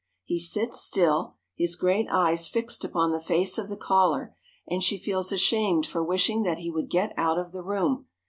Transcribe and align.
He 0.23 0.39
sits 0.39 0.81
still, 0.81 1.35
his 1.53 1.75
great 1.75 2.07
eyes 2.09 2.49
fixed 2.49 2.83
upon 2.83 3.11
the 3.11 3.19
face 3.21 3.59
of 3.59 3.69
the 3.69 3.77
caller, 3.77 4.35
and 4.67 4.81
she 4.81 4.97
feels 4.97 5.31
ashamed 5.31 5.85
for 5.85 6.03
wishing 6.03 6.41
that 6.41 6.57
he 6.57 6.71
would 6.71 6.89
get 6.89 7.13
out 7.17 7.37
of 7.37 7.51
the 7.51 7.61
room. 7.61 8.07